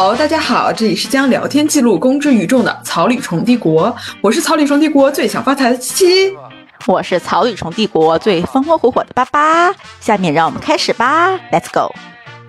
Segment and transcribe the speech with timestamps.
[0.00, 6.36] Hello，大家好，这里是将聊天记录公之于众的草履虫帝国，我是草履虫帝国最想发财的七七，
[6.86, 9.74] 我是草履虫帝国最风风火火的八八。
[9.98, 11.92] 下面让我们开始吧，Let's go。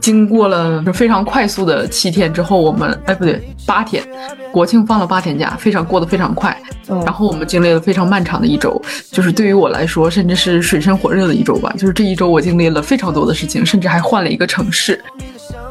[0.00, 4.04] 经过了非常快速的七天之后，我们哎不对，八天，
[4.50, 6.60] 国庆放了八天假，非常过得非常快。
[6.88, 8.82] 然后我们经历了非常漫长的一周，
[9.12, 11.72] 就是对于我来说，甚至是水深火热的一周吧。
[11.78, 15.00] 就是这一周我经历了非常多的事情，甚至还换了一个城市。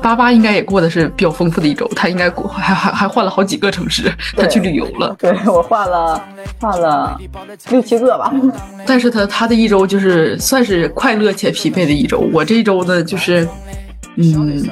[0.06, 5.16] 八八应该也过的是比较丰富的一周，他应该过还还还换了好几个城市，他去旅游了。
[5.18, 6.24] 对我换了
[6.60, 7.20] 换了
[7.72, 8.32] 六七个吧。
[8.86, 12.20] 但是他他的一周就是算是快乐且疲惫的一周。
[12.32, 13.48] 我这一周呢，就是。
[14.18, 14.64] 嗯，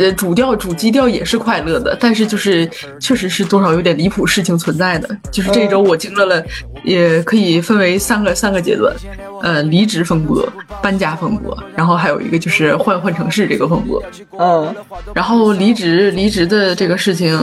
[0.00, 2.66] 呃，主调主基调也是快乐的，但是就是
[2.98, 5.06] 确实是多少有点离谱事情存在的。
[5.30, 6.42] 就是这周我经历了，
[6.82, 8.96] 也可以分为三个三个阶段，
[9.42, 10.50] 呃，离职风波、
[10.80, 14.02] 搬家风波，然后还有一个就是换换城市这个风波。
[14.38, 14.74] 嗯，
[15.14, 17.38] 然后离职离职的这个事情，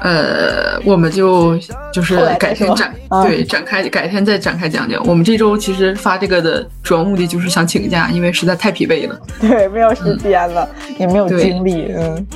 [0.00, 1.58] 呃，我们就
[1.92, 5.06] 就是改天展对展开改天再展开讲讲。
[5.06, 9.20] 我们这周其实发这个的主要目的就是想请假，因为实在太疲惫了。
[9.38, 10.66] 对，没有时间了。
[10.98, 12.26] 也没有精力，嗯，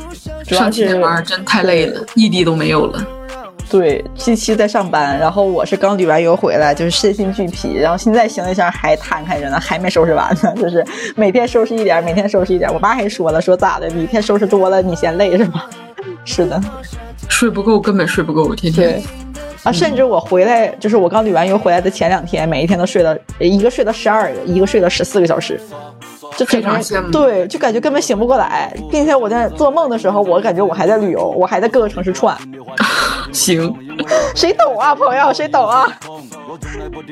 [0.44, 3.06] 上期班真太累了，异地都没有了。
[3.68, 10.84] 对，近期在上班，然后我是刚旅完游回来，就是身心俱疲，然后现在行李箱还摊开着呢，还没收拾完呢， 就是
[11.16, 12.72] 每天收拾一点，每天收拾一点。
[12.72, 15.64] 我爸还说了，说咋的，你一天收拾多了，你嫌累是吗？
[16.24, 16.60] 是的，
[17.28, 19.02] 睡不够，根本睡不够，天天。
[19.66, 25.60] 啊，甚至我回来，就是我刚旅完游回来的前两天，每一天都睡了一个睡了十二个，一个睡了十四个小时。
[26.36, 32.36] 就非常羡慕，对，就感觉根本醒不过来，并且我在做梦的时候，我感觉我还在旅游，我还在各个城市串。
[33.32, 33.74] 行，
[34.36, 35.86] 谁懂啊，朋友，谁懂啊？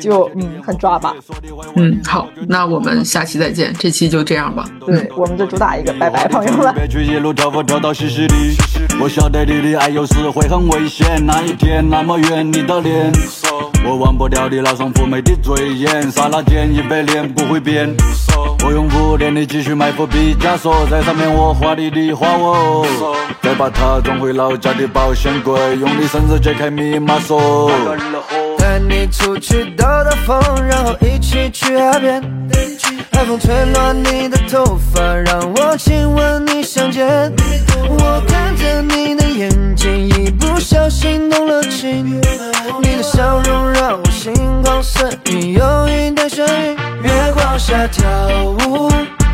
[0.01, 1.15] 就嗯，很抓吧。
[1.77, 4.65] 嗯，好，那我们下期再见，这期就这样吧。
[4.87, 6.75] 对，我们就主打一个拜拜，朋友们。
[9.01, 13.13] 我晓得你的爱有时会很危险，那一天那么远，你的脸。
[13.87, 17.95] 我忘不掉你那双妩媚的嘴眼，刹那间一百年不会变。
[18.65, 22.89] 我用五年的积蓄买副毕加索，在上面我画你的花纹，
[23.43, 27.71] 再把它装回老家的保险柜，用你生日解开密码锁。
[29.19, 32.23] 出去兜兜风，然后一起去海边。
[33.13, 37.33] 海风吹乱你的头发，让我亲吻你香肩。
[37.89, 42.21] 我看着你的眼睛，一不小心动了情。
[42.83, 46.77] 你的笑容让我心旷神怡，有一点眩晕。
[47.03, 48.05] 月光下跳
[48.69, 48.91] 舞，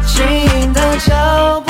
[0.06, 1.69] 轻盈的脚步。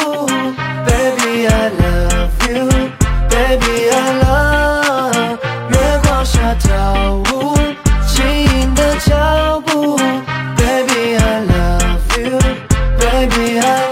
[13.20, 13.89] Baby I